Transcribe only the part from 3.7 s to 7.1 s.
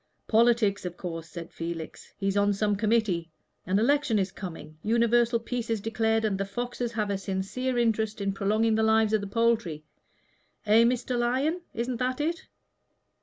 election is coming. Universal peace is declared, and the foxes